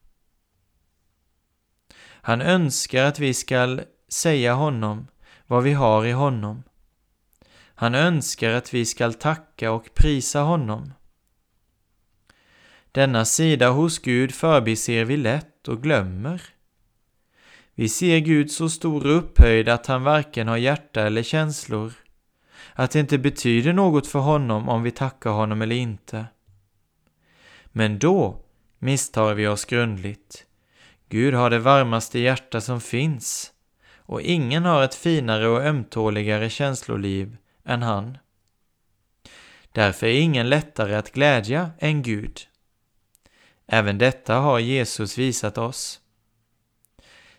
Han 2.26 2.42
önskar 2.42 3.04
att 3.04 3.20
vi 3.20 3.34
skall 3.34 3.82
säga 4.08 4.54
honom 4.54 5.08
vad 5.48 5.64
vi 5.64 5.74
har 5.74 6.06
i 6.06 6.12
honom. 6.12 6.64
Han 7.76 7.96
önskar 7.96 8.50
att 8.50 8.74
vi 8.74 8.86
skall 8.86 9.14
tacka 9.14 9.72
och 9.72 9.90
prisa 9.94 10.42
honom. 10.42 10.94
Denna 12.92 13.26
sida 13.26 13.70
hos 13.70 14.00
Gud 14.00 14.34
förbiser 14.34 15.06
vi 15.06 15.18
lätt 15.18 15.68
och 15.68 15.84
glömmer. 15.84 16.42
Vi 17.76 17.90
ser 17.90 18.20
Gud 18.20 18.52
så 18.52 18.70
stor 18.70 19.06
och 19.06 19.18
upphöjd 19.18 19.70
att 19.70 19.88
han 19.88 20.04
varken 20.04 20.48
har 20.48 20.58
hjärta 20.58 21.02
eller 21.02 21.24
känslor, 21.24 21.94
att 22.74 22.92
det 22.92 23.00
inte 23.00 23.18
betyder 23.18 23.74
något 23.74 24.08
för 24.08 24.20
honom 24.20 24.70
om 24.70 24.84
vi 24.84 24.92
tackar 24.92 25.30
honom 25.30 25.62
eller 25.62 25.76
inte. 25.76 26.26
Men 27.66 28.00
då 28.00 28.46
misstar 28.80 29.34
vi 29.34 29.48
oss 29.48 29.66
grundligt. 29.66 30.46
Gud 31.10 31.34
har 31.34 31.50
det 31.50 31.60
varmaste 31.60 32.20
hjärta 32.20 32.62
som 32.62 32.82
finns, 32.82 33.52
och 33.98 34.22
ingen 34.22 34.66
har 34.66 34.84
ett 34.84 34.96
finare 34.96 35.48
och 35.48 35.66
ömtåligare 35.66 36.50
känsloliv 36.50 37.38
än 37.66 37.82
han. 37.82 38.18
Därför 39.72 40.08
är 40.08 40.22
ingen 40.22 40.50
lättare 40.50 40.96
att 40.96 41.12
glädja 41.12 41.72
än 41.80 42.02
Gud. 42.02 42.42
Även 43.68 43.98
detta 43.98 44.36
har 44.36 44.60
Jesus 44.60 45.18
visat 45.18 45.58
oss. 45.58 46.00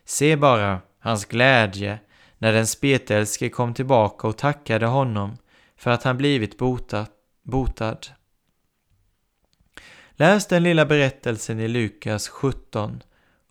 Se 0.04 0.36
bara 0.36 0.80
hans 0.98 1.24
glädje 1.24 1.98
när 2.38 2.52
den 2.52 2.66
spetälske 2.66 3.48
kom 3.48 3.74
tillbaka 3.74 4.28
och 4.28 4.38
tackade 4.38 4.86
honom 4.86 5.36
för 5.76 5.90
att 5.90 6.02
han 6.02 6.16
blivit 6.16 6.58
botad. 6.58 7.06
botad. 7.42 8.06
Läs 10.10 10.46
den 10.46 10.62
lilla 10.62 10.86
berättelsen 10.86 11.60
i 11.60 11.68
Lukas 11.68 12.28
17 12.28 13.02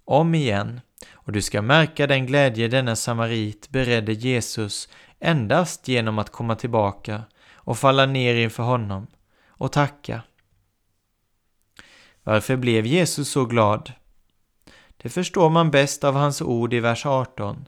om 0.05 0.35
igen 0.35 0.81
och 1.13 1.31
du 1.31 1.41
ska 1.41 1.61
märka 1.61 2.07
den 2.07 2.25
glädje 2.25 2.67
denna 2.67 2.95
samarit 2.95 3.69
beredde 3.69 4.13
Jesus 4.13 4.89
endast 5.19 5.87
genom 5.87 6.19
att 6.19 6.29
komma 6.29 6.55
tillbaka 6.55 7.21
och 7.55 7.77
falla 7.77 8.05
ner 8.05 8.35
inför 8.35 8.63
honom 8.63 9.07
och 9.47 9.71
tacka. 9.71 10.21
Varför 12.23 12.55
blev 12.55 12.85
Jesus 12.85 13.29
så 13.29 13.45
glad? 13.45 13.91
Det 14.97 15.09
förstår 15.09 15.49
man 15.49 15.71
bäst 15.71 16.03
av 16.03 16.15
hans 16.15 16.41
ord 16.41 16.73
i 16.73 16.79
vers 16.79 17.05
18. 17.05 17.65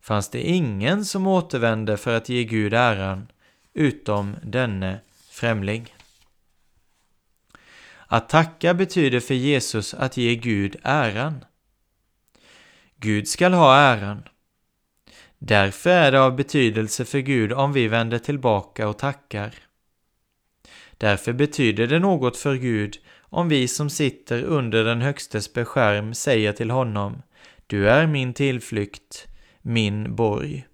Fanns 0.00 0.28
det 0.28 0.42
ingen 0.42 1.04
som 1.04 1.26
återvände 1.26 1.96
för 1.96 2.16
att 2.16 2.28
ge 2.28 2.44
Gud 2.44 2.74
äran, 2.74 3.28
utom 3.74 4.36
denne 4.42 5.00
främling. 5.30 5.94
Att 8.06 8.28
tacka 8.28 8.74
betyder 8.74 9.20
för 9.20 9.34
Jesus 9.34 9.94
att 9.94 10.16
ge 10.16 10.34
Gud 10.34 10.76
äran. 10.82 11.44
Gud 13.02 13.28
skall 13.28 13.52
ha 13.52 13.76
äran. 13.76 14.22
Därför 15.38 15.90
är 15.90 16.12
det 16.12 16.20
av 16.20 16.36
betydelse 16.36 17.04
för 17.04 17.18
Gud 17.18 17.52
om 17.52 17.72
vi 17.72 17.88
vänder 17.88 18.18
tillbaka 18.18 18.88
och 18.88 18.98
tackar. 18.98 19.54
Därför 20.98 21.32
betyder 21.32 21.86
det 21.86 21.98
något 21.98 22.36
för 22.36 22.54
Gud 22.54 22.98
om 23.20 23.48
vi 23.48 23.68
som 23.68 23.90
sitter 23.90 24.42
under 24.42 24.84
den 24.84 25.00
Högstes 25.00 25.52
beskärm 25.52 26.14
säger 26.14 26.52
till 26.52 26.70
honom 26.70 27.22
Du 27.66 27.88
är 27.88 28.06
min 28.06 28.34
tillflykt, 28.34 29.26
min 29.62 30.16
borg. 30.16 30.66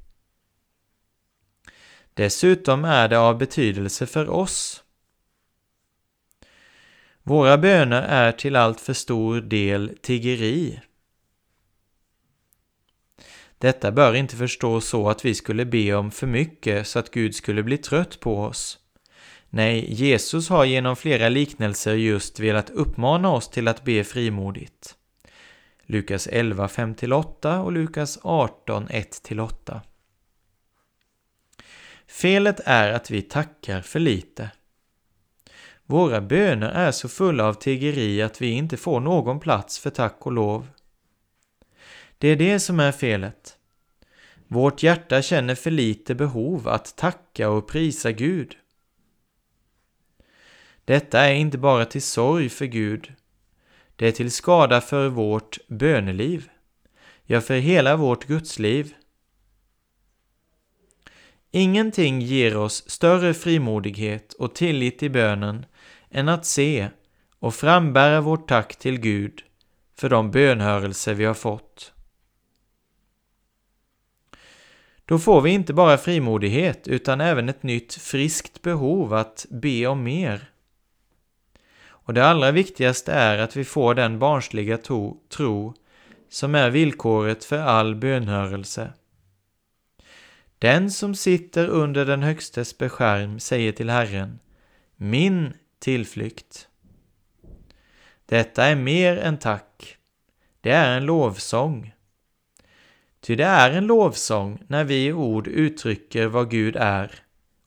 Dessutom 2.15 2.85
är 2.85 3.09
det 3.09 3.19
av 3.19 3.39
betydelse 3.39 4.07
för 4.07 4.29
oss. 4.29 4.85
Våra 7.23 7.59
böner 7.59 8.03
är 8.03 8.33
till 8.33 8.57
allt 8.57 8.81
för 8.81 8.93
stor 8.93 9.41
del 9.41 9.99
tiggeri. 10.03 10.81
Detta 13.59 13.93
bör 13.93 14.15
inte 14.15 14.37
förstås 14.37 14.89
så 14.89 15.09
att 15.09 15.25
vi 15.25 15.35
skulle 15.35 15.65
be 15.65 15.95
om 15.95 16.11
för 16.11 16.27
mycket 16.27 16.87
så 16.87 16.99
att 16.99 17.11
Gud 17.11 17.35
skulle 17.35 17.63
bli 17.63 17.79
trött 17.79 18.21
på 18.21 18.41
oss. 18.41 18.79
Nej, 19.51 19.95
Jesus 19.95 20.49
har 20.49 20.65
genom 20.65 20.97
flera 20.97 21.29
liknelser 21.29 21.95
just 21.95 22.41
velat 22.41 22.71
uppmana 22.71 23.31
oss 23.31 23.51
till 23.51 23.69
att 23.69 23.85
be 23.85 24.05
frimodigt. 24.05 24.95
Lukas 25.87 26.27
11, 26.27 26.67
5-8 26.67 27.63
och 27.63 27.73
Lukas 27.73 28.19
18, 28.23 28.89
1-8. 28.89 29.81
Felet 32.07 32.61
är 32.65 32.93
att 32.93 33.11
vi 33.11 33.23
tackar 33.23 33.81
för 33.81 33.99
lite. 33.99 34.51
Våra 35.87 36.21
böner 36.21 36.69
är 36.69 36.91
så 36.91 37.09
fulla 37.09 37.45
av 37.45 37.55
tiggeri 37.55 38.23
att 38.23 38.43
vi 38.43 38.51
inte 38.51 38.77
får 38.77 39.01
någon 39.01 39.41
plats 39.41 39.79
för 39.79 39.91
tack 39.91 40.27
och 40.27 40.33
lov. 40.33 40.67
Det 42.19 42.29
är 42.29 42.37
det 42.37 42.61
som 42.61 42.81
är 42.81 42.93
felet. 42.93 43.57
Vårt 44.49 44.83
hjärta 44.83 45.23
känner 45.23 45.55
för 45.55 45.71
lite 45.71 46.15
behov 46.15 46.69
att 46.69 46.97
tacka 46.97 47.51
och 47.51 47.69
prisa 47.69 48.13
Gud. 48.13 48.57
Detta 50.85 51.21
är 51.21 51.35
inte 51.35 51.59
bara 51.59 51.85
till 51.85 52.03
sorg 52.03 52.49
för 52.49 52.67
Gud, 52.67 53.13
det 53.97 54.09
är 54.09 54.13
till 54.13 54.31
skada 54.31 54.81
för 54.81 55.09
vårt 55.09 55.59
böneliv, 55.69 56.49
ja, 57.25 57.41
för 57.41 57.55
hela 57.55 57.97
vårt 57.97 58.25
gudsliv. 58.25 58.95
Ingenting 61.51 62.21
ger 62.21 62.57
oss 62.57 62.91
större 62.91 63.35
frimodighet 63.35 64.33
och 64.33 64.55
tillit 64.55 65.03
i 65.03 65.09
bönen 65.11 65.67
än 66.11 66.29
att 66.29 66.47
se 66.47 66.89
och 67.39 67.55
frambära 67.55 68.21
vårt 68.21 68.49
tack 68.49 68.77
till 68.77 69.01
Gud 69.01 69.43
för 69.97 70.09
de 70.09 70.31
bönhörelser 70.31 71.15
vi 71.15 71.25
har 71.25 71.35
fått. 71.35 71.93
Då 75.09 75.19
får 75.19 75.41
vi 75.41 75.51
inte 75.51 75.73
bara 75.75 75.99
frimodighet 75.99 76.89
utan 76.89 77.21
även 77.21 77.49
ett 77.49 77.63
nytt 77.63 77.95
friskt 77.95 78.63
behov 78.63 79.15
att 79.15 79.47
be 79.51 79.87
om 79.87 80.03
mer. 80.03 80.51
Och 81.87 82.15
det 82.15 82.27
allra 82.27 82.51
viktigaste 82.51 83.13
är 83.13 83.39
att 83.39 83.57
vi 83.57 83.65
får 83.65 83.95
den 83.95 84.19
barnsliga 84.19 84.79
tro, 84.79 85.21
tro 85.29 85.75
som 86.29 86.55
är 86.55 86.71
villkoret 86.71 87.45
för 87.45 87.59
all 87.59 87.95
bönhörelse. 87.95 88.93
Den 90.59 90.91
som 90.91 91.15
sitter 91.15 91.69
under 91.69 92.07
den 92.07 92.23
Högstes 92.23 92.79
beskärm 92.79 93.41
säger 93.41 93.73
till 93.73 93.91
Herren, 93.91 94.39
min 94.97 95.53
tillflykt. 95.79 96.69
Detta 98.27 98.65
är 98.65 98.77
mer 98.77 99.17
än 99.17 99.39
tack. 99.39 99.97
Det 100.61 100.71
är 100.71 100.97
en 100.97 101.07
lovsång. 101.07 101.93
Ty 103.29 103.37
det 103.37 103.45
är 103.45 103.71
en 103.71 103.87
lovsång 103.87 104.59
när 104.67 104.85
vi 104.85 105.07
i 105.07 105.13
ord 105.13 105.49
uttrycker 105.49 106.27
vad 106.27 106.51
Gud 106.51 106.77
är 106.77 107.11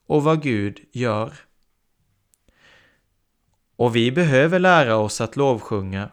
och 0.06 0.24
vad 0.24 0.42
Gud 0.42 0.80
gör. 0.92 1.32
Och 3.76 3.96
vi 3.96 4.12
behöver 4.12 4.58
lära 4.58 4.96
oss 4.96 5.20
att 5.20 5.36
lovsjunga. 5.36 6.08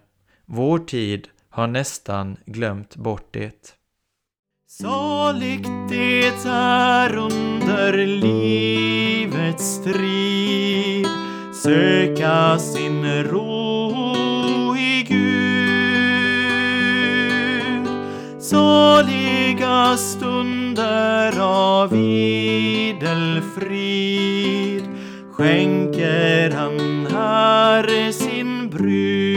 Vår 0.45 0.79
tid 0.79 1.27
har 1.49 1.67
nästan 1.67 2.37
glömt 2.45 2.95
bort 2.95 3.27
det. 3.31 3.75
Saligt 4.67 5.69
det 5.89 6.45
är 6.45 7.15
under 7.17 8.05
livets 8.05 9.65
strid 9.65 11.07
söka 11.53 12.59
sin 12.59 13.23
ro 13.23 14.75
i 14.77 15.05
Gud. 15.07 15.29
Saliga 19.69 19.97
stunder 19.97 21.39
av 21.41 21.95
idel 21.95 23.41
frid 23.55 24.83
skänker 25.31 26.51
han 26.51 27.07
här 27.11 28.11
sin 28.11 28.69
brud. 28.69 29.29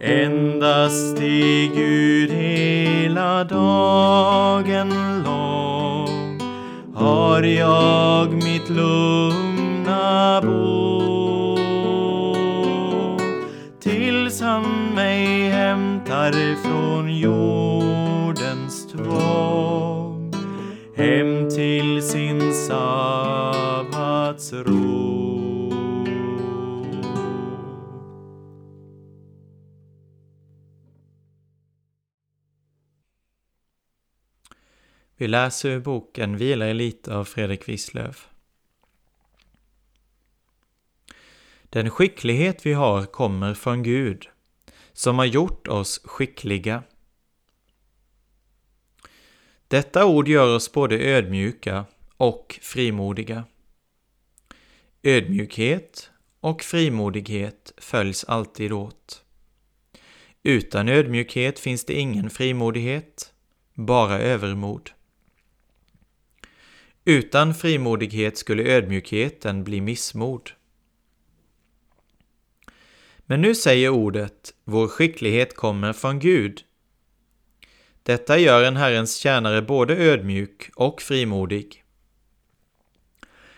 Endast 0.00 1.20
i 1.20 1.70
Gud 1.74 2.30
hela 2.30 3.44
dagen 3.44 5.22
lång 5.24 6.40
har 6.94 7.42
jag 7.42 8.32
mitt 8.32 8.68
lugna 8.68 10.40
bo. 10.40 10.79
Hämtar 16.10 16.62
från 16.62 17.18
jordens 17.18 18.86
tvång 18.86 20.32
hem 20.96 21.50
till 21.50 22.02
sin 22.02 22.54
sabbatsro. 22.54 23.70
Vi 35.16 35.28
läser 35.28 35.68
ur 35.68 35.80
boken 35.80 36.36
Vila 36.36 36.70
i 36.70 36.74
lite 36.74 37.14
av 37.14 37.24
Fredrik 37.24 37.68
Wisslöf. 37.68 38.28
Den 41.64 41.90
skicklighet 41.90 42.66
vi 42.66 42.72
har 42.72 43.06
kommer 43.06 43.54
från 43.54 43.82
Gud, 43.82 44.28
som 44.92 45.18
har 45.18 45.24
gjort 45.24 45.68
oss 45.68 46.00
skickliga. 46.04 46.82
Detta 49.68 50.06
ord 50.06 50.28
gör 50.28 50.56
oss 50.56 50.72
både 50.72 50.98
ödmjuka 50.98 51.84
och 52.16 52.58
frimodiga. 52.62 53.44
Ödmjukhet 55.02 56.10
och 56.40 56.62
frimodighet 56.62 57.72
följs 57.76 58.24
alltid 58.24 58.72
åt. 58.72 59.24
Utan 60.42 60.88
ödmjukhet 60.88 61.58
finns 61.58 61.84
det 61.84 61.94
ingen 61.94 62.30
frimodighet, 62.30 63.32
bara 63.74 64.18
övermod. 64.18 64.90
Utan 67.04 67.54
frimodighet 67.54 68.38
skulle 68.38 68.62
ödmjukheten 68.62 69.64
bli 69.64 69.80
missmod. 69.80 70.50
Men 73.30 73.40
nu 73.40 73.54
säger 73.54 73.88
ordet 73.88 74.54
”vår 74.64 74.88
skicklighet 74.88 75.56
kommer 75.56 75.92
från 75.92 76.18
Gud”. 76.18 76.62
Detta 78.02 78.38
gör 78.38 78.62
en 78.62 78.76
Herrens 78.76 79.16
tjänare 79.16 79.62
både 79.62 79.96
ödmjuk 79.96 80.70
och 80.74 81.02
frimodig. 81.02 81.84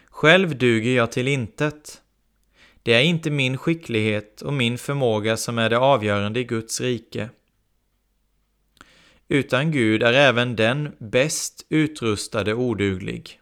Själv 0.07 0.59
duger 0.59 0.97
jag 0.97 1.13
till 1.13 1.29
intet. 1.29 2.03
Det 2.83 2.95
är 2.95 3.03
inte 3.03 3.31
min 3.31 3.59
skicklighet 3.59 4.43
och 4.43 4.53
min 4.53 4.79
förmåga 4.79 5.37
som 5.37 5.59
är 5.59 5.71
det 5.71 5.79
avgörande 5.79 6.41
i 6.41 6.45
Guds 6.45 6.81
rike. 6.81 7.29
Utan 9.29 9.71
Gud 9.71 10.03
är 10.03 10.13
även 10.13 10.57
den 10.57 10.97
bäst 10.99 11.67
utrustade 11.69 12.55
oduglig. 12.55 13.41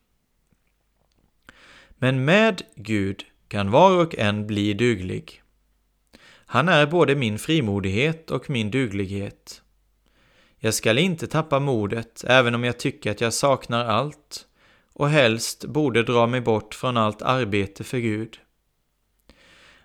Men 1.91 2.25
med 2.25 2.63
Gud 2.75 3.25
kan 3.49 3.71
var 3.71 4.05
och 4.05 4.19
en 4.19 4.47
bli 4.47 4.75
duglig. 4.75 5.40
Han 6.53 6.69
är 6.69 6.87
både 6.87 7.15
min 7.15 7.39
frimodighet 7.39 8.31
och 8.31 8.51
min 8.51 8.71
duglighet. 8.71 9.63
Jag 10.59 10.75
skall 10.75 10.99
inte 10.99 11.27
tappa 11.27 11.61
modet, 11.61 12.25
även 12.27 12.55
om 12.55 12.65
jag 12.65 12.79
tycker 12.79 13.11
att 13.11 13.21
jag 13.21 13.35
saknar 13.35 13.85
allt 13.85 14.47
och 14.93 15.09
helst 15.09 15.65
borde 15.65 16.03
dra 16.03 16.27
mig 16.27 16.41
bort 16.41 16.75
från 16.75 16.97
allt 16.97 17.23
arbete 17.23 17.85
för 17.85 17.99
Gud. 17.99 18.39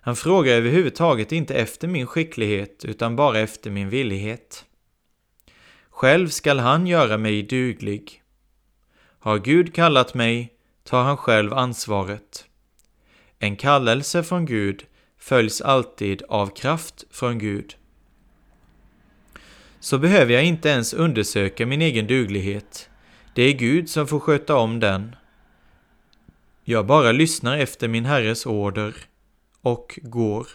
Han 0.00 0.16
frågar 0.16 0.52
överhuvudtaget 0.52 1.32
inte 1.32 1.54
efter 1.54 1.88
min 1.88 2.06
skicklighet, 2.06 2.84
utan 2.84 3.16
bara 3.16 3.38
efter 3.38 3.70
min 3.70 3.88
villighet. 3.88 4.64
Själv 5.90 6.28
skall 6.28 6.58
han 6.58 6.86
göra 6.86 7.18
mig 7.18 7.42
duglig. 7.42 8.22
Har 9.18 9.38
Gud 9.38 9.74
kallat 9.74 10.14
mig, 10.14 10.52
tar 10.84 11.02
han 11.02 11.16
själv 11.16 11.52
ansvaret. 11.54 12.44
En 13.38 13.56
kallelse 13.56 14.22
från 14.22 14.46
Gud 14.46 14.86
följs 15.26 15.60
alltid 15.60 16.22
av 16.28 16.46
kraft 16.46 17.04
från 17.10 17.38
Gud. 17.38 17.76
Så 19.80 19.98
behöver 19.98 20.32
jag 20.32 20.44
inte 20.44 20.68
ens 20.68 20.94
undersöka 20.94 21.66
min 21.66 21.82
egen 21.82 22.06
duglighet. 22.06 22.90
Det 23.34 23.42
är 23.42 23.52
Gud 23.52 23.90
som 23.90 24.06
får 24.06 24.20
sköta 24.20 24.56
om 24.56 24.80
den. 24.80 25.16
Jag 26.64 26.86
bara 26.86 27.12
lyssnar 27.12 27.58
efter 27.58 27.88
min 27.88 28.04
Herres 28.04 28.46
order 28.46 28.94
och 29.62 29.98
går. 30.02 30.46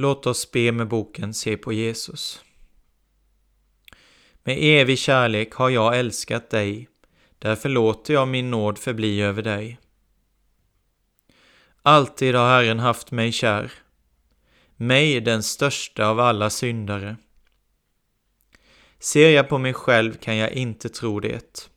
Låt 0.00 0.26
oss 0.26 0.50
be 0.50 0.72
med 0.72 0.88
boken 0.88 1.34
Se 1.34 1.56
på 1.56 1.72
Jesus. 1.72 2.44
Med 4.42 4.58
evig 4.60 4.98
kärlek 4.98 5.52
har 5.54 5.70
jag 5.70 5.98
älskat 5.98 6.50
dig, 6.50 6.88
därför 7.38 7.68
låter 7.68 8.14
jag 8.14 8.28
min 8.28 8.50
nåd 8.50 8.78
förbli 8.78 9.22
över 9.22 9.42
dig. 9.42 9.78
Alltid 11.82 12.34
har 12.34 12.48
Herren 12.48 12.78
haft 12.78 13.10
mig 13.10 13.32
kär, 13.32 13.72
mig 14.76 15.20
den 15.20 15.42
största 15.42 16.06
av 16.06 16.20
alla 16.20 16.50
syndare. 16.50 17.16
Ser 18.98 19.30
jag 19.30 19.48
på 19.48 19.58
mig 19.58 19.74
själv 19.74 20.14
kan 20.14 20.36
jag 20.36 20.52
inte 20.52 20.88
tro 20.88 21.20
det. 21.20 21.70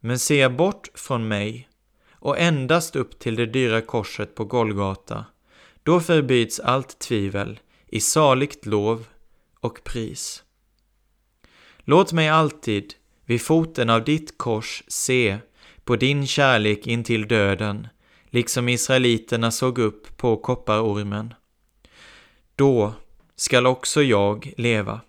Men 0.00 0.18
ser 0.18 0.40
jag 0.40 0.56
bort 0.56 0.88
från 0.94 1.28
mig 1.28 1.68
och 2.10 2.38
endast 2.38 2.96
upp 2.96 3.18
till 3.18 3.36
det 3.36 3.46
dyra 3.46 3.80
korset 3.80 4.34
på 4.34 4.44
Golgata 4.44 5.24
då 5.82 6.00
förbyts 6.00 6.60
allt 6.60 6.98
tvivel 6.98 7.60
i 7.86 8.00
saligt 8.00 8.66
lov 8.66 9.06
och 9.60 9.84
pris. 9.84 10.42
Låt 11.78 12.12
mig 12.12 12.28
alltid 12.28 12.94
vid 13.24 13.42
foten 13.42 13.90
av 13.90 14.04
ditt 14.04 14.38
kors 14.38 14.82
se 14.88 15.38
på 15.84 15.96
din 15.96 16.26
kärlek 16.26 16.86
intill 16.86 17.28
döden, 17.28 17.88
liksom 18.30 18.68
israeliterna 18.68 19.50
såg 19.50 19.78
upp 19.78 20.16
på 20.16 20.36
kopparormen. 20.36 21.34
Då 22.56 22.94
skall 23.36 23.66
också 23.66 24.02
jag 24.02 24.52
leva. 24.56 25.00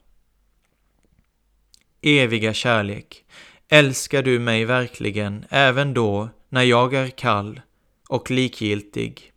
Eviga 2.01 2.53
kärlek, 2.53 3.25
älskar 3.67 4.23
du 4.23 4.39
mig 4.39 4.65
verkligen 4.65 5.45
även 5.49 5.93
då 5.93 6.29
när 6.49 6.63
jag 6.63 6.93
är 6.93 7.07
kall 7.07 7.61
och 8.09 8.31
likgiltig? 8.31 9.31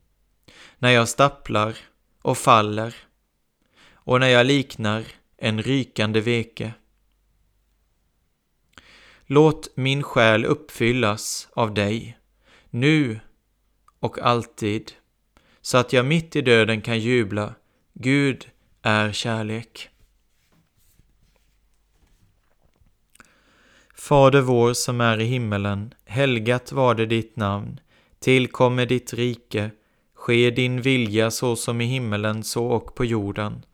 När 0.82 0.90
jag 0.90 1.08
stapplar 1.08 1.76
och 2.22 2.38
faller 2.38 2.94
och 3.92 4.20
när 4.20 4.28
jag 4.28 4.46
liknar 4.46 5.04
en 5.36 5.62
rykande 5.62 6.20
veke. 6.20 6.72
Låt 9.26 9.76
min 9.76 10.02
själ 10.02 10.44
uppfyllas 10.44 11.48
av 11.52 11.74
dig, 11.74 12.18
nu 12.70 13.20
och 14.00 14.18
alltid, 14.18 14.92
så 15.60 15.78
att 15.78 15.92
jag 15.92 16.06
mitt 16.06 16.36
i 16.36 16.40
döden 16.40 16.80
kan 16.80 16.98
jubla. 16.98 17.54
Gud 17.92 18.50
är 18.82 19.12
kärlek. 19.12 19.88
Fader 23.94 24.40
vår 24.40 24.72
som 24.72 25.00
är 25.00 25.20
i 25.20 25.24
himmelen, 25.24 25.94
helgat 26.04 26.72
var 26.72 26.94
det 26.94 27.06
ditt 27.06 27.36
namn, 27.36 27.80
tillkommer 28.18 28.86
ditt 28.86 29.12
rike, 29.12 29.70
Ske 30.22 30.50
din 30.50 30.80
vilja 30.80 31.30
så 31.30 31.56
som 31.56 31.80
i 31.80 31.84
himmelen 31.84 32.44
så 32.44 32.66
och 32.66 32.94
på 32.94 33.04
jorden. 33.04 33.64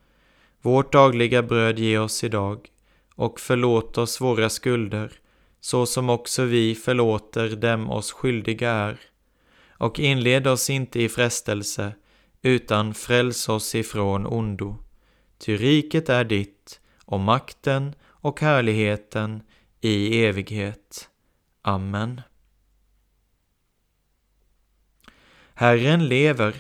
Vårt 0.63 0.93
dagliga 0.93 1.43
bröd 1.43 1.79
ge 1.79 1.99
oss 1.99 2.25
idag 2.25 2.69
och 3.15 3.41
förlåt 3.41 3.99
oss 3.99 4.21
våra 4.21 4.51
skulder 4.51 5.13
så 5.61 5.87
som 5.87 6.11
också 6.11 6.45
vi 6.45 6.75
förlåter 6.75 7.57
dem 7.57 7.91
oss 7.91 8.13
skyldiga 8.13 8.71
är. 8.71 9.01
Och 9.71 10.01
inled 10.01 10.47
oss 10.47 10.71
inte 10.71 11.03
i 11.03 11.09
frestelse 11.09 11.93
utan 12.43 12.95
fräls 12.95 13.49
oss 13.49 13.75
ifrån 13.75 14.27
ondo. 14.27 14.77
Ty 15.39 15.57
riket 15.57 16.09
är 16.09 16.25
ditt 16.25 16.81
och 17.05 17.21
makten 17.21 17.95
och 18.07 18.41
härligheten 18.41 19.43
i 19.81 20.25
evighet. 20.25 21.09
Amen. 21.63 22.21
Herren 25.61 26.09
lever, 26.09 26.55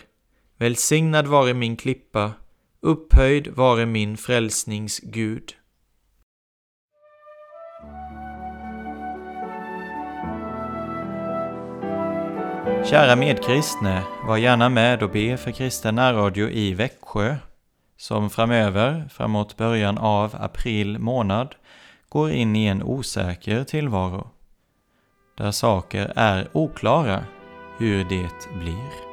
välsignad 0.56 1.26
vare 1.26 1.54
min 1.54 1.76
klippa, 1.76 2.32
upphöjd 2.80 3.48
vare 3.48 3.86
min 3.86 4.16
frälsnings 4.16 5.00
Gud. 5.00 5.52
Kära 12.90 13.16
medkristne, 13.16 14.02
var 14.26 14.36
gärna 14.36 14.68
med 14.68 15.02
och 15.02 15.10
be 15.10 15.36
för 15.36 15.50
kristen 15.50 15.94
närradio 15.94 16.48
i 16.48 16.74
Växjö, 16.74 17.36
som 17.96 18.30
framöver, 18.30 19.08
framåt 19.12 19.56
början 19.56 19.98
av 19.98 20.36
april 20.40 20.98
månad, 20.98 21.54
går 22.08 22.30
in 22.30 22.56
i 22.56 22.66
en 22.66 22.82
osäker 22.82 23.64
tillvaro, 23.64 24.30
där 25.36 25.50
saker 25.50 26.12
är 26.16 26.48
oklara 26.52 27.24
hur 27.78 28.04
det 28.04 28.48
blir. 28.54 29.07